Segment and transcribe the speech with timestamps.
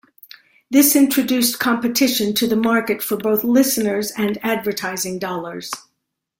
[0.71, 5.69] This introduced competition to the market for both listeners and advertising dollars.